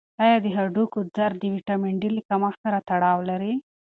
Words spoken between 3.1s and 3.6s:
لري؟